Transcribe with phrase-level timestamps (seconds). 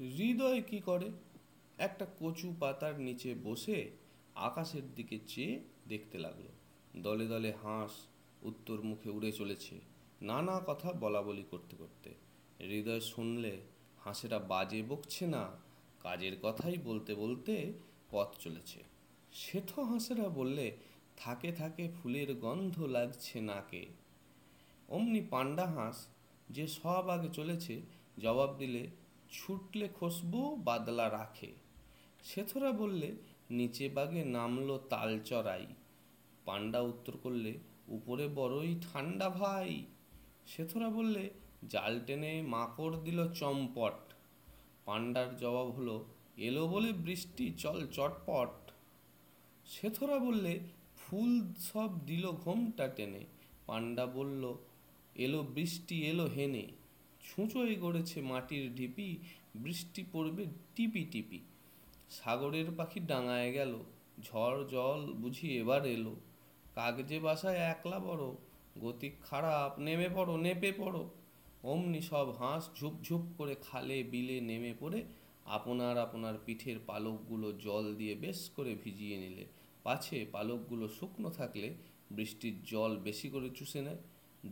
[0.00, 1.08] হৃদয় কি করে?
[1.78, 3.78] একটা কচু পাতার নিচে বসে
[4.34, 5.54] আকাশের দিকে চেয়ে
[5.88, 6.46] দেখতে লাগল।
[7.02, 7.92] দলে দলে হাঁস
[8.42, 9.74] উত্তর মুখে উড়ে চলেছে,
[10.22, 12.10] নানা কথা বলা বলি করতে করতে।
[12.60, 13.52] হৃদয় শুনলে
[14.04, 15.44] হাঁসেরা বাজে বকছে না,
[16.00, 17.54] কাজের কথাই বলতে বলতে
[18.10, 18.80] পথ চলেছে।
[19.32, 20.66] শেঠ হাঁসেরা বললে,
[21.16, 23.82] থাকে থাকে, ফুলের গন্ধ লাগছে নাকে।
[24.88, 25.98] অমনি পান্ডা হাঁস
[26.50, 27.74] যে সব আগে চলেছে,
[28.18, 28.82] জবাব দিলে
[29.36, 31.52] ছুটলে খুশবু বাদলা রাখে।
[32.24, 33.16] সেথরা বললে,
[33.50, 35.66] নিচে বাগে নামলো তাল চড়াই।
[36.44, 37.58] পান্ডা উত্তর করলে,
[37.88, 39.86] উপরে বড়ই ঠান্ডা ভাই।
[40.46, 41.30] সেথরা বললে,
[41.68, 44.14] জাল টেনে মাকড় দিল চম্পট।
[44.84, 46.04] পান্ডার জবাব হলো,
[46.36, 48.70] এলো বলে বৃষ্টি, চল চটপট।
[49.66, 50.60] সেথরা বললে,
[50.96, 53.24] ফুল সব দিল ঘোমটা টেনে।
[53.66, 54.56] পান্ডা বলল,
[55.14, 56.66] এলো বৃষ্টি, এলো হেনে।
[57.28, 59.08] ছুঁচোয় গড়েছে মাটির ঢিপি,
[59.56, 60.44] বৃষ্টি পড়বে
[60.74, 61.40] টিপি টিপি।
[62.10, 63.72] সাগরের পাখি ডাঙায় গেল,
[64.22, 66.14] ঝড় জল বুঝি এবার এলো।
[66.74, 68.24] কাগজে বাসায় একলা বড়,
[68.80, 71.02] গতি খারাপ, নেমে পড়ো, নেপে পড়ো।
[71.64, 75.00] অমনি সব হাঁস ঝুপ ঝুপ করে খালে বিলে নেমে পড়ে,
[75.56, 79.44] আপনার আপনার পিঠের পালকগুলো জল দিয়ে বেশ করে ভিজিয়ে নিলে।
[79.84, 81.68] পাছে পালকগুলো শুকনো থাকলে
[82.10, 84.00] বৃষ্টির জল বেশি করে চুষে নেয়।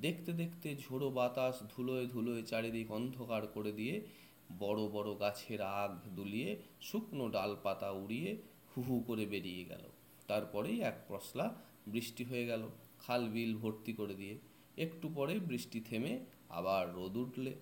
[0.00, 4.06] দেখতে দেখতে ঝোড়ো বাতাস ধুলোয় ধুলোয় চারিদিক অন্ধকার করে দিয়ে
[4.58, 8.36] বড় বড় গাছের আগ দুলিয়ে শুকনো ডালপাতা উড়িয়ে
[8.76, 9.82] হু হু করে বেরিয়ে গেল।
[10.26, 11.54] তারপরেই এক পশলা
[11.88, 14.38] বৃষ্টি হয়ে গেল, খাল বিল ভর্তি করে দিয়ে।
[14.76, 17.54] একটু পরে বৃষ্টি থেমে আবার রোদ উঠলে।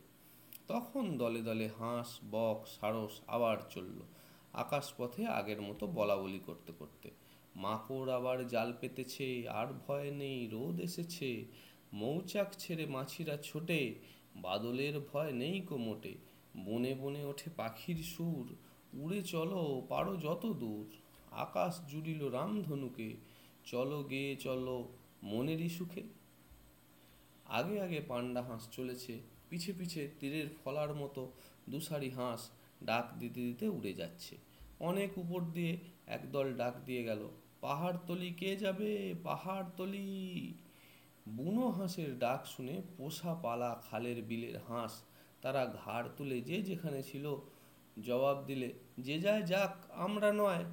[0.68, 4.00] তখন দলে দলে হাঁস, বক, সারস আবার চলল।
[4.52, 7.10] আকাশপথে আগের মতো বলা বলি করতে করতে।
[7.56, 11.44] মাকড় আবার জাল পেতেছে, আর ভয় নেই, রোদ এসেছে।
[11.92, 13.80] মৌচাক ছেড়ে মাছিরা ছোটে,
[14.36, 16.14] বাদলের ভয় নেই কোমোটে
[16.56, 18.46] বনে বনে ওঠে পাখির সুর,
[18.92, 20.86] উড়ে চলো পারো যত দূর।
[21.44, 23.08] আকাশ জুড়িল রামধনুকে,
[23.64, 24.76] চলো গেয়ে চলো
[25.22, 26.02] মনেরই সুখে
[27.46, 29.14] আগে আগে পান্ডা হাঁস চলেছে,
[29.50, 31.22] পিছে পিছে তীরের ফলার মতো
[31.68, 32.42] দুসারি হাঁস
[32.84, 34.34] ডাক দিতে দিতে উড়ে যাচ্ছে।
[34.80, 35.72] অনেক উপর দিয়ে
[36.06, 37.22] একদল ডাক দিয়ে গেল
[37.60, 38.90] পাহাড় তলি কে যাবে?
[39.22, 40.06] পাহাড় তলি
[41.28, 45.02] বুনো হাঁসের ডাক শুনে পোষা পালা খালের বিলের হাঁস।
[45.42, 47.36] তারা ঘাড় তুলে যে যেখানে ছিল
[47.98, 50.64] জবাব দিলে, যে যায় যাক, আমরা নয়।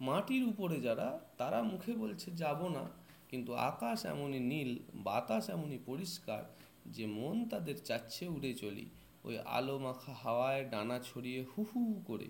[0.00, 2.90] মাটির উপরে যারা, তারা মুখে বলছে, যাব না।
[3.28, 6.44] কিন্তু আকাশ এমনই নীল, বাতাস এমনই পরিষ্কার
[6.86, 8.86] যে মন তাদের চাচ্ছে উড়ে চলি।
[9.24, 12.28] ওই আলো মাখা হাওয়ায় ডানা ছড়িয়ে হু হু করে।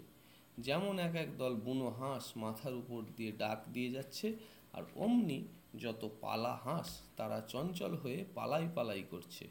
[0.58, 4.36] যেমন এক এক দল বুনো হাঁস মাথার উপর দিয়ে ডাক দিয়ে যাচ্ছে,
[4.72, 9.48] আর অমনি যত পালা হাঁস তারা চঞ্চল হয়ে পালাই পালাই করছে।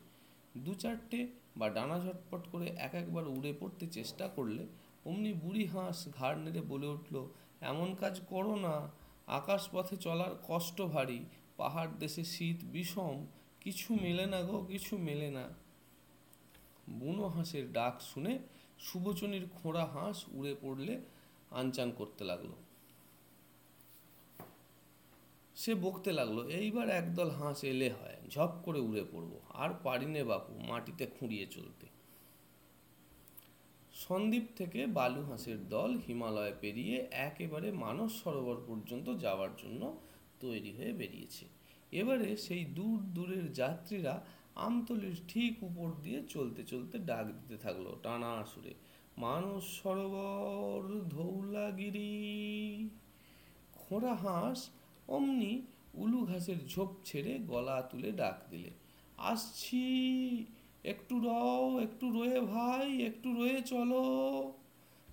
[0.58, 1.28] দু চারটে
[1.58, 4.68] বা ডানা ঝটপট করে এক একবার উড়ে পড়তে চেষ্টা করলে
[5.06, 7.28] অমনি বুড়ি হাঁস ঘাড় নেড়ে বলে উঠল,
[7.62, 8.92] এমন কাজ করো না।
[9.28, 11.26] আকাশ পথে চলার কষ্ট ভারী,
[11.58, 13.26] পাহাড় দেশে শীত বিষম,
[13.60, 15.50] কিছু মেলে না গো, কিছু মেলে না।
[16.90, 18.40] বুনো হাঁসের ডাক শুনে
[18.80, 21.02] শুভচনির খোঁড়া হাঁস উড়ে পড়লে
[21.52, 22.52] আনচান করতে লাগল।
[25.56, 30.54] সে বকতে লাগল, এইবার একদল হাঁস এলে হয়, ঝপ করে উড়ে পড়ব, আর পারিনে বাপু
[30.70, 31.86] মাটিতে খুঁড়িয়ে চলতে।
[33.94, 39.82] সন্দ্বীপ থেকে বালু হাঁসের দল হিমালয় পেরিয়ে একেবারে মানস সরোবর পর্যন্ত যাওয়ার জন্য
[40.40, 41.46] তৈরি হয়ে বেরিয়েছে।
[41.92, 44.16] এবারে সেই দূর দূরের যাত্রীরা
[44.66, 48.74] আমতলির ঠিক উপর দিয়ে চলতে চলতে ডাক দিতে থাকল টানা সুরে,
[49.18, 52.14] মানস সরোবর ধৌলাগিরি,
[53.82, 54.60] খোঁড়া হাঁস
[55.08, 55.62] অমনি
[55.94, 58.70] উলু ঘাসের ঝোপ ছেড়ে গলা তুলে ডাক দিলে,
[59.18, 59.86] আসছি,
[60.84, 64.04] একটু রও, একটু রয়ে ভাই, একটু রয়ে চলো।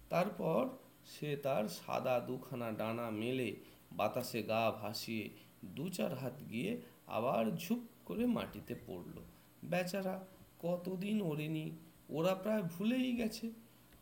[0.09, 0.69] তারপর
[1.07, 3.57] সে তার সাদা দুখানা ডানা মেলে
[3.93, 5.29] বাতাসে গা ভাসিয়ে
[5.65, 9.17] দু চার হাত গিয়ে আবার ঝুপ করে মাটিতে পড়ল।
[9.65, 10.25] বেচারা
[10.59, 11.71] কতদিন ওড়েনি,
[12.09, 13.51] ওরা প্রায় ভুলেই গেছে।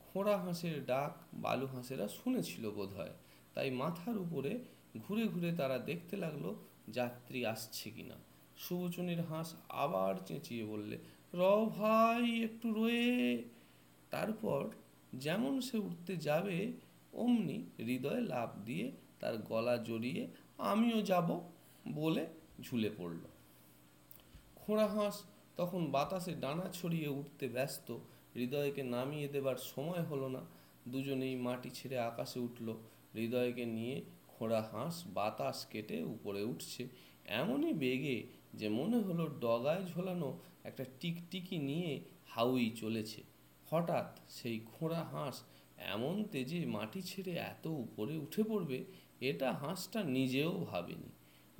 [0.00, 3.10] খোঁড়া হাঁসের ডাক বালু হাঁসেরা শুনেছিল বোধহয়,
[3.54, 4.58] তাই মাথার উপরে
[4.98, 6.54] ঘুরে ঘুরে তারা দেখতে লাগল
[6.88, 8.14] যাত্রী আসছে কিনা।
[8.56, 10.98] শুভচনির হাঁস আবার চেঁচিয়ে বললে
[11.34, 13.42] র ভাই, একটু রয়ে।
[14.10, 14.70] তারপর
[15.14, 16.72] যেমন সে উঠতে যাবে,
[17.12, 20.28] অমনি হৃদয় লাভ দিয়ে তার গলা জড়িয়ে,
[20.58, 21.40] আমিও যাব,
[21.88, 22.26] বলে
[22.62, 23.18] ঝুলে পড়ল।
[24.56, 25.24] খোঁড়া হাঁস
[25.56, 27.98] তখন বাতাসে ডানা ছড়িয়ে উঠতে ব্যস্ত।
[28.34, 30.40] হৃদয়কে নামিয়ে দেবার সময় হলো না।
[30.88, 32.74] দুজনেই মাটি ছেড়ে আকাশে উঠল।
[33.14, 34.02] হৃদয়কে নিয়ে
[34.38, 36.88] খোঁড়া হাঁস, বাতাস কেটে উপরে উঠছে।
[37.24, 43.22] এমনই বেগে যে মনে হলো ডগায় ঝোলানো একটা টিকটিকি নিয়ে হাউই চলেছে।
[43.70, 45.42] হঠাৎ সেই খোঁড়া হাঁস
[45.78, 48.84] এমন তেজে মাটি ছেড়ে এত উপরে উঠে পড়বে,
[49.20, 51.10] এটা হাঁসটা নিজেও ভাবেনি।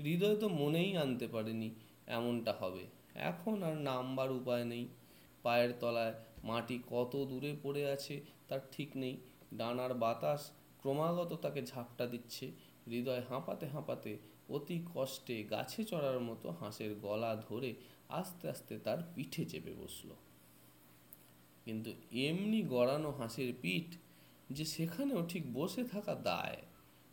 [0.03, 1.71] হৃদয় তো মনেই আনতে পারেনি,
[2.07, 2.85] এমনটা হবে।
[3.15, 4.89] এখন আর নামবার উপায় নেই।
[5.43, 6.15] পায়ের তলায়
[6.45, 9.17] মাটি কত দূরে পড়ে আছে, তার ঠিক নেই।
[9.55, 10.51] ডানার বাতাস
[10.87, 12.47] ক্রমাগত তাকে ঝাপটা দিচ্ছে।
[12.87, 14.19] হৃদয় হাঁপাতে হাঁপাতে
[14.49, 17.75] অতি কষ্টে গাছে চড়ার মতো হাঁসের গলা ধরে
[18.09, 20.11] আস্তে আস্তে তার পিঠে চেপে বসল।
[21.65, 23.89] কিন্তু এমনি গড়ানো হাঁসের পিঠ
[24.51, 26.57] যে সেখানেও ঠিক বসে থাকা দায়,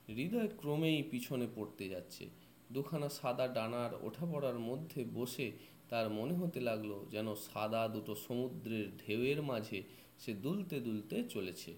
[0.08, 2.30] হৃদয় ক্রমেই পিছনে পড়তে যাচ্ছে।
[2.72, 5.52] দুখানা সাদা ডানার ওঠা পড়ার মধ্যে বসে
[5.90, 9.84] তার মনে হতে লাগল যেন সাদা দুটো সমুদ্রের ঢেউয়ের মাঝে
[10.20, 11.74] সে দুলতে দুলতে চলেছে।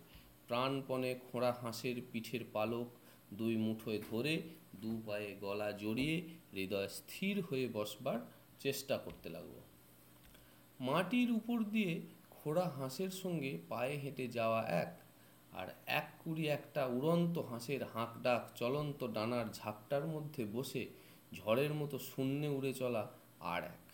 [0.47, 2.87] প্রাণপণে খোঁড়া হাঁসের পিঠের পালক
[3.33, 4.41] দুই মুঠোয় ধরে
[4.75, 6.21] দু পায়ে গলা জড়িয়ে
[6.53, 8.19] হৃদয় স্থির হয়ে বসবার
[8.59, 9.59] চেষ্টা করতে লাগল।
[10.79, 14.99] মাটির উপর দিয়ে খোড়া হাঁসের সঙ্গে পায়ে হেঁটে যাওয়া এক
[15.51, 20.85] আর এক কুড়ি একটা উড়ন্ত হাঁসের হাঁক ডাক চলন্ত ডানার ঝাপটার মধ্যে বসে
[21.33, 23.93] ঝড়ের মতো শূন্যে উড়ে চলা আর এক।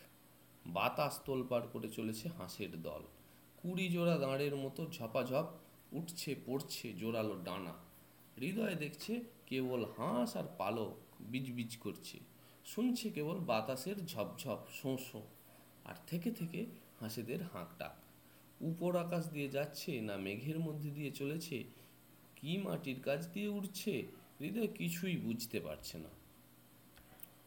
[0.68, 3.02] বাতাস তোলপাড় করে চলেছে হাঁসের দল।
[3.58, 5.46] কুড়ি জোড়া দাঁড়ের মতো ঝপাঝপ
[5.92, 7.74] উঠছে, পড়ছে, জোরালো ডানা।
[8.38, 9.14] হৃদয় দেখছে
[9.46, 10.94] কেবল হাঁস আর পালক
[11.32, 12.18] বিজবিজ করছে।
[12.66, 15.26] শুনছে কেবল বাতাসের ঝপঝপ, শোঁ
[15.86, 16.60] আর থেকে থেকে
[17.00, 17.96] হাঁসেদের হাঁক ডাক।
[18.62, 21.58] উপর আকাশ দিয়ে যাচ্ছে না মেঘের মধ্যে দিয়ে চলেছে,
[22.36, 23.94] কি মাটির কাজ দিয়ে উঠছে
[24.40, 26.12] হৃদয় কিছুই বুঝতে পারছে না।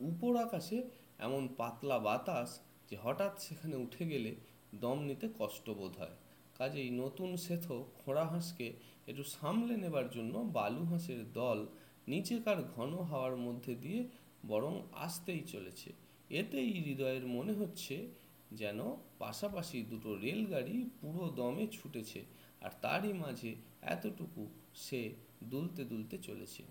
[0.01, 0.79] উপর আকাশে
[1.19, 2.51] এমন পাতলা বাতাস
[2.91, 4.35] যে হঠাৎ সেখানে উঠে গেলে
[4.75, 6.17] দম নিতে কষ্ট বোধ হয়।
[6.59, 7.67] কাজেই নতুন সেথ
[7.99, 8.73] খোঁড়া হাঁসকে
[9.07, 11.67] একটু সামলে নেবার জন্য বালু হাঁসের দল
[12.09, 14.01] নিচেকার ঘন হাওয়ার মধ্যে দিয়ে
[14.47, 15.93] বরং আসতেই চলেছে।
[16.31, 18.07] এতেই হৃদয়ের মনে হচ্ছে
[18.51, 18.79] যেন
[19.19, 22.21] পাশাপাশি দুটো রেলগাড়ি পুরো দমে ছুটেছে
[22.61, 25.01] আর তারই মাঝে এতটুকু সে
[25.45, 26.63] দুলতে দুলতে চলেছে।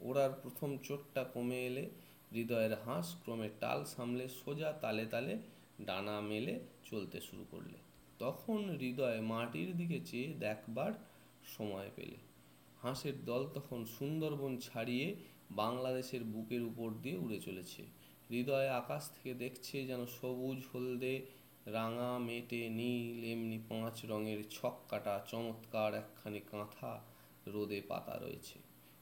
[0.00, 1.84] ওড়ার প্রথম চোটটা কমে এলে
[2.32, 5.34] হৃদয়ের হাঁস ক্রমে টাল সামলে সোজা তালে তালে
[5.80, 6.54] ডানা মেলে
[6.90, 7.78] চলতে শুরু করলে।
[8.22, 10.92] তখন হৃদয় মাটির দিকে চেয়ে দেখবার
[11.56, 12.18] সময় পেলে।
[12.82, 15.14] হাঁসের দল তখন সুন্দরবন ছাড়িয়ে
[15.50, 17.82] বাংলাদেশের বুকের উপর দিয়ে উড়ে চলেছে।
[18.30, 21.26] হৃদয় আকাশ থেকে দেখছে যেন সবুজ, হলদে,
[21.66, 27.00] রাঙা, মেটে, নীল, এমনি পাঁচ রঙের ছক কাটা, চমৎকার একখানি কাঁথা
[27.46, 28.58] রোদে পাতা রয়েছে।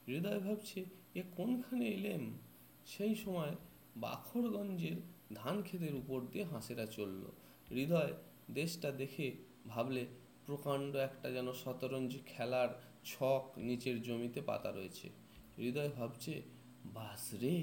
[0.08, 0.84] হৃদয় ভাবছে,
[1.14, 2.32] এ কোনখানে এলেম?
[2.86, 3.52] সেই সময়
[3.96, 4.96] বাখরগঞ্জের
[5.34, 7.22] ধান ক্ষেতের উপর দিয়ে হাঁসেরা চলল।
[7.70, 8.12] হৃদয়
[8.54, 9.32] দেশটা দেখে
[9.68, 10.06] ভাবলে
[10.46, 12.68] প্রকাণ্ড একটা যেন শতরঞ্জি খেলার
[13.04, 15.10] ছক নিচের জমিতে পাতা রয়েছে।
[15.58, 16.42] হৃদয় ভাবছে,
[16.84, 17.56] বাস রে,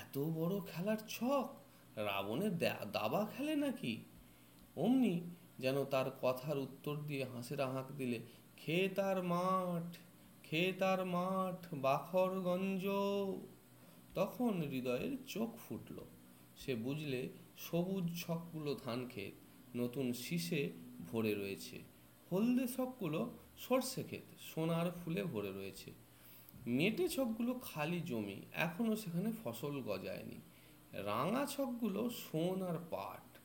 [0.00, 1.48] এত বড় খেলার ছক?
[1.96, 2.58] রাবণের
[2.92, 4.04] দাবা খেলে নাকি?
[4.76, 5.20] অমনি
[5.58, 8.18] যেন তার কথার উত্তর দিয়ে হাঁসেরা হাঁক দিলে,
[8.56, 9.96] খে তার মাঠ,
[10.46, 12.84] খে তার মাঠ বাখরগঞ্জ
[14.14, 15.98] তখন হৃদয়ের চোখ ফুটল।
[16.56, 17.28] সে বুঝলে
[17.58, 19.32] সবুজ ছকগুলো ধান ক্ষেত
[19.74, 20.70] নতুন শীষে
[21.12, 21.78] ভরে রয়েছে।
[22.32, 25.92] হলদে ছকগুলো সর্ষে ক্ষেত, সোনার ফুলে ভরে রয়েছে।
[26.66, 30.40] মেটে ছকগুলো খালি জমি এখনও সেখানে ফসল গজায়নি।
[30.92, 33.38] রাঙা ছকগুলো সোন আর পাট,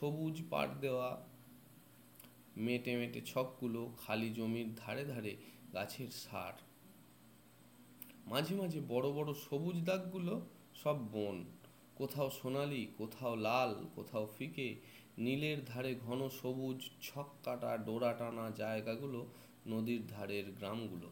[0.00, 1.26] সবুজ পাট দেওয়া।
[2.56, 5.36] মেটে মেটে ছকগুলো খালি জমির ধারে ধারে
[5.72, 6.52] গাছের সার।
[8.26, 10.40] মাঝে মাঝে বড় বড় সবুজ দাগগুলো
[10.74, 11.44] সব বন,
[11.94, 14.76] কোথাও সোনালি, কোথাও লাল, কোথাও ফিকে।
[15.18, 19.26] নীলের ধারে ঘন সবুজ ছক কাটা ডোরা টানা জায়গাগুলো
[19.66, 21.10] নদীর ধারের গ্রামগুলো।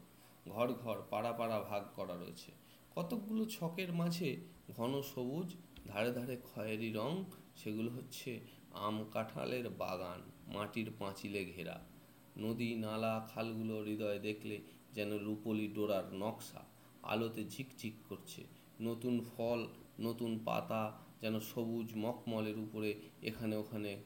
[0.49, 2.51] ঘর ঘর পাড়া পাড়া ভাগ করা রয়েছে।
[2.95, 4.37] কতকগুলো ছকের মাঝে
[4.75, 5.55] ঘন সবুজ,
[5.87, 7.23] ধারে ধারে খয়েরি রং,
[7.55, 8.39] সেগুলো হচ্ছে
[8.71, 10.21] আম কাঁঠালের বাগান,
[10.53, 11.81] মাটির পাঁচিলে ঘেরা।
[12.37, 14.61] নদী নালা খালগুলো হৃদয়ে দেখলে
[14.93, 16.61] যেন রূপলি ডোরার নকশা,
[17.03, 18.43] আলোতে ঝিকঝিক করছে।
[18.81, 19.67] নতুন ফল,
[19.99, 23.97] নতুন পাতা যেন সবুজ মখমলের উপরে এখানে ওখানে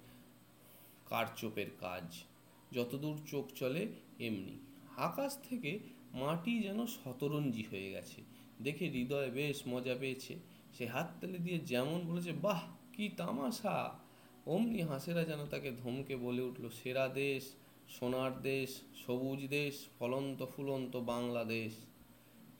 [1.05, 2.23] কারচোপের কাজ।
[2.71, 3.87] যতদূর চোখ চলে,
[4.19, 4.59] এমনি।
[4.97, 5.79] আকাশ থেকে
[6.13, 8.21] মাটি যেন শতরঞ্জি হয়ে গেছে।
[8.61, 10.35] দেখে হৃদয় বেশ মজা পেয়েছে।
[10.73, 13.99] সে হাততালি দিয়ে যেমন বলেছে, বাহ, কি তামাশা!
[14.45, 17.53] অমনি হাঁসেরা যেন তাকে ধমকে বলে উঠল, সেরা দেশ,
[17.89, 21.73] সোনার দেশ, সবুজ দেশ, ফলন্ত ফুলন্ত বাংলাদেশ।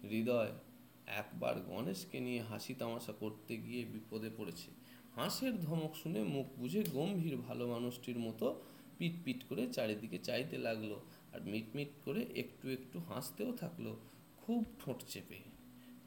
[0.03, 0.51] হৃদয়
[1.07, 4.69] একবার গণেশকে নিয়ে হাসি তামাশা করতে গিয়ে বিপদে পড়েছে।
[5.15, 8.61] হাঁসের ধমক শুনে মুখ বুঝে গম্ভীর ভালো মানুষটির মতো
[8.97, 10.95] পিট পিট করে চারিদিকে চাইতে লাগল
[11.33, 13.95] আর মিটমিট করে একটু একটু হাসতেও থাকল,
[14.37, 15.39] খুব ঠোঁট চেপে।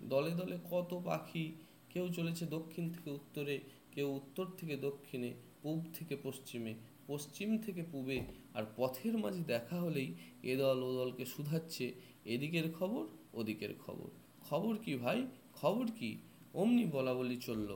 [0.02, 1.52] দলে দলে কত পাখি,
[1.90, 3.60] কেউ চলেছে দক্ষিণ থেকে উত্তরে,
[3.92, 6.74] কেউ উত্তর থেকে দক্ষিণে, পূব থেকে পশ্চিমে,
[7.06, 8.20] পশ্চিম থেকে পূবে
[8.54, 11.92] আর পথের মাঝে দেখা হলেই এ দল ও দলকে শুধাচ্ছে,
[12.24, 14.10] এদিকের খবর, ওদিকের খবর।
[14.50, 15.26] খবর কি ভাই?
[15.54, 16.18] খবর কি?
[16.54, 17.70] অমনি বলা বলি চলল,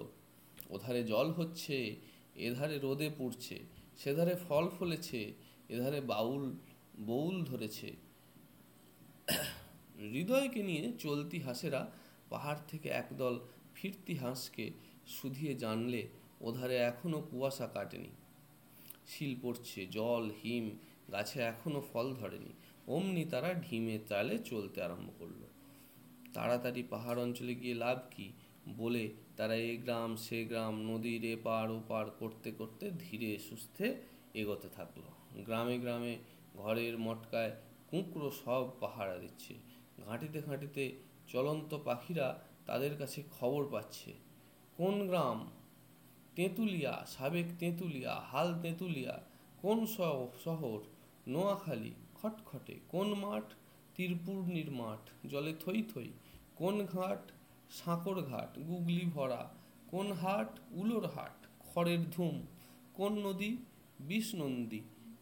[0.70, 1.96] ওধারে জল হচ্ছে,
[2.36, 3.58] এধারে রোদে পুড়ছে,
[3.98, 5.32] সেধারে ফল ফলেছে,
[5.68, 6.52] এধারে বাউল,
[6.98, 7.88] বউল ধরেছে।
[9.98, 11.90] হৃদয়কে নিয়ে চলতি হাঁসেরা
[12.30, 13.34] পাহাড় থেকে একদল
[13.74, 14.70] ফিরতি হাঁসকে
[15.06, 16.08] শুধিয়ে জানলে,
[16.40, 18.12] ওধারে এখনও কুয়াশা কাটেনি।
[19.06, 20.70] শিল পড়ছে, জল, হিম,
[21.12, 22.52] গাছে এখনও ফল ধরেনি।
[22.86, 25.42] অমনি তারা ঢিমে চালে চলতে আরম্ভ করল।
[26.34, 28.32] তাড়াতাড়ি পাহাড় অঞ্চলে গিয়ে লাভ কি?
[28.76, 33.96] বলে তারা এ গ্রাম, সে গ্রাম, নদীর এপার ওপার করতে করতে ধীরে সুস্থে
[34.34, 35.00] এগোতে থাকল।
[35.44, 36.16] গ্রামে গ্রামে
[36.56, 37.52] ঘরের মটকায়
[37.90, 39.54] কুঁকড়ো সব পাহারা দিচ্ছে।
[40.06, 40.92] ঘাঁটিতে ঘাঁটিতে
[41.28, 44.12] চলন্ত পাখিরা তাদের কাছে খবর পাচ্ছে।
[44.76, 45.50] কোন গ্রাম?
[46.34, 49.22] তেঁতুলিয়া, সাবেক তেঁতুলিয়া, হাল তেঁতুলিয়া,
[49.62, 49.86] কোন
[50.44, 50.80] শহর?
[51.28, 53.42] নোয়াখালী, খটখটে, কোন মাঠ?
[53.94, 56.10] তীরপূর্ণির মাঠ, জলে থই থই।
[56.56, 57.22] কোন ঘাট
[57.70, 59.42] সাঁকর ঘাট গুগলি ভরা,
[59.90, 62.46] কোন হাট উলোর হাট খড়ের ধুম,
[62.94, 63.56] কোন নদী
[64.00, 64.80] বিষনন্দী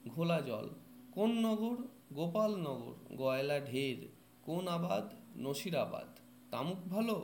[0.08, 0.68] ঘোলা জল,
[1.12, 1.76] কোন নগর
[2.12, 3.98] গোপালনগর গয়লা ঢের,
[4.44, 5.06] কোন আবাদ
[5.36, 6.08] নসিরাবাদ
[6.50, 7.16] তামুক ভালো,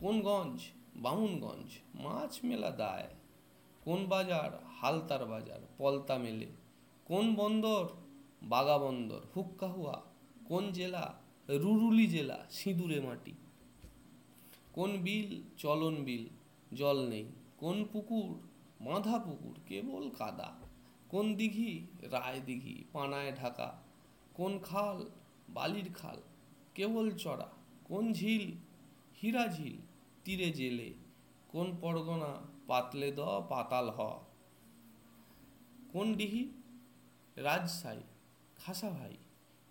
[0.00, 0.58] কোন গঞ্জ
[0.96, 3.08] বামুনগঞ্জ মাছ মেলা দায়,
[3.82, 6.48] কোন বাজার হালতার বাজার পলতা মেলে,
[7.04, 7.84] কোন বন্দর
[8.42, 9.96] বাগা বন্দর হুক্কাহুয়া
[10.44, 11.04] কোন জেলা
[11.48, 13.32] রুরুলি জেলা, সিঁদুরে মাটি।
[14.72, 16.28] কোন বিল, চলন বিল,
[16.76, 17.24] জল নেই।
[17.56, 18.48] কোন পুকুর,
[18.84, 20.52] বাঁধা পুকুর, কেবল কাদা।
[21.08, 23.82] কোন দিঘি, রায় দিঘি, পানায় ঢাকা।
[24.34, 25.10] কোন খাল,
[25.48, 26.20] বালির খাল,
[26.74, 27.48] কেবল চড়া।
[27.84, 28.52] কোন ঝিল,
[29.22, 29.76] হীরা ঝিল,
[30.24, 30.94] তীরে জেলে।
[31.48, 32.36] কোন পরগনা,
[32.66, 34.18] পাতলে দ, পাতাল হ।
[35.92, 36.48] কোন ডিহি
[37.36, 38.00] রাজশাহী
[38.56, 39.16] খাসা ভাই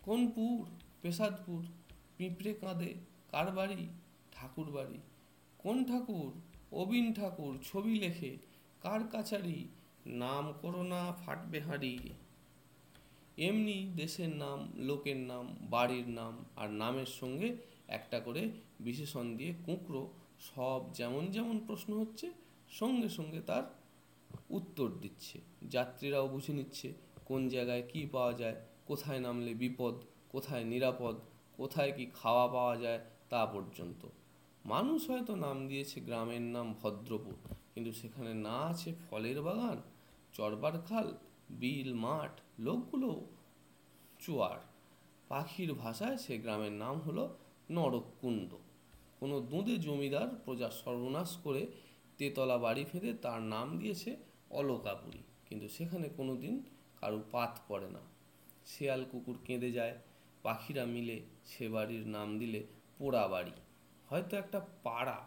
[0.01, 1.61] কোন পুর পেশাদপুর
[2.17, 2.93] পিঁপড়ে কাঁদে
[3.31, 3.87] কার বাড়ি?
[4.31, 4.97] ঠাকুর বাড়ি।
[5.57, 6.31] কোন ঠাকুর?
[6.71, 8.37] অবিন ঠাকুর, ছবি লেখে
[8.81, 9.67] কার কাছারি?
[10.05, 11.97] নাম করোনা ফাটবে হাঁড়ি
[13.37, 17.57] এমনি দেশের নাম, লোকের নাম, বাড়ির নাম আর নামের সঙ্গে
[17.87, 20.03] একটা করে বিশেষণ দিয়ে কুঁকড়ো
[20.39, 22.27] সব যেমন যেমন প্রশ্ন হচ্ছে,
[22.71, 23.63] সঙ্গে সঙ্গে তার
[24.49, 25.37] উত্তর দিচ্ছে।
[25.69, 26.93] যাত্রীরাও বুঝে নিচ্ছে
[27.25, 28.55] কোন জায়গায় কি পাওয়া যায়,
[28.85, 29.95] কোথায় নামলে বিপদ
[30.33, 31.15] কোথায় নিরাপদ,
[31.59, 32.99] কোথায় কি খাওয়া পাওয়া যায়
[33.31, 34.01] তা পর্যন্ত।
[34.65, 37.37] মানুষ হয়তো নাম দিয়েছে গ্রামের নাম ভদ্রপুর,
[37.73, 39.77] কিন্তু সেখানে না আছে ফলের বাগান,
[40.33, 41.07] চরবার খাল,
[41.61, 42.33] বিল, মাঠ,
[42.67, 43.09] লোকগুলো
[44.19, 44.59] চুয়ার।
[45.31, 47.23] পাখির ভাষায় সে গ্রামের নাম হলো
[47.75, 48.51] নরকুণ্ড
[49.19, 51.61] কোনো দুঁদে জমিদার প্রজা সর্বনাশ করে
[52.17, 54.11] তেতলা বাড়ি ফেঁদে তার নাম দিয়েছে
[54.59, 56.55] অলকাপুরী, কিন্তু সেখানে কোনো দিন
[56.99, 58.01] কারও পাত পড়ে না।
[58.71, 59.95] শেয়াল কুকুর কেঁদে যায়
[60.43, 62.59] পাখিরা মিলে সে বাড়ির নাম দিলে
[62.97, 63.55] পোড়া বাড়ি
[64.09, 65.19] হয়তো একটা পাড়া,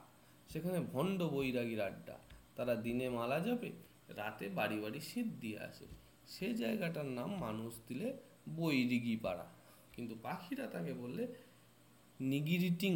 [0.51, 2.17] সেখানে ভণ্ড বৈরাগীর আড্ডা।
[2.57, 3.71] তারা দিনে মালা যাবে
[4.09, 5.87] রাতে বাড়ি বাড়ি শীত দিয়ে আসে।
[6.29, 8.09] সে জায়গাটার নাম মানুষ দিলে
[8.57, 9.47] বৈরিগি পাড়া
[9.93, 11.23] কিন্তু পাখিরা তাকে বললে
[12.21, 12.95] নিগিরিটিং।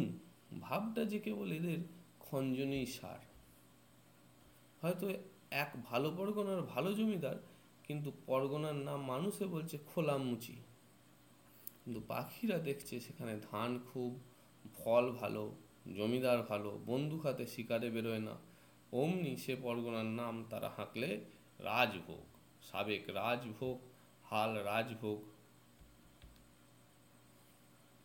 [0.61, 1.79] ভাবটা যে কেবল এদের
[2.19, 3.21] খঞ্জনেই সার।
[4.81, 5.05] হয়তো
[5.63, 7.37] এক ভালো পরগনার ভালো জমিদার,
[7.83, 10.55] কিন্তু পরগনার নাম মানুষে বলছে খোলামুচি।
[11.91, 14.19] কিন্তু পাখিরা দেখছে সেখানে ধান খুব,
[14.83, 15.55] ফল ভালো,
[15.95, 18.35] জমিদার ভালো, বন্দুক হাতে শিকারে বেরোয় না।
[18.91, 21.25] অমনি সে পরগনার নাম তারা হাঁকলে
[21.59, 22.23] রাজভোগ।
[22.71, 23.79] সাবেক রাজভোগ,
[24.23, 25.23] হাল রাজভোগ।